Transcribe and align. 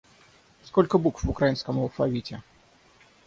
Сколько 0.63 0.97
букв 0.97 1.23
в 1.23 1.29
украинском 1.29 1.77
алфавите? 1.77 2.41